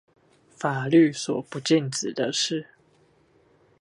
[0.55, 2.65] 法律所不禁止的事